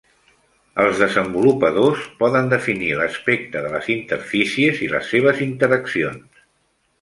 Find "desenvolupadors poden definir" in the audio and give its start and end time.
1.01-2.89